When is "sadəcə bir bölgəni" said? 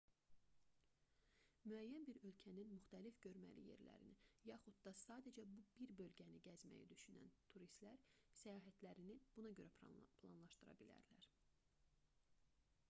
5.01-6.41